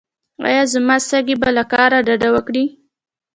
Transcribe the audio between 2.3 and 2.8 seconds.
وکړي؟